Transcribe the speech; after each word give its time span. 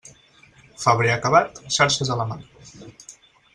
Febrer 0.83 1.11
acabat, 1.17 1.61
xarxes 1.77 2.13
a 2.15 2.19
la 2.23 2.27
mar. 2.33 2.41